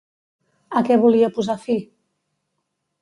A 0.79 0.83
què 0.87 0.97
volia 1.03 1.31
posar 1.35 1.57
fi? 1.67 1.77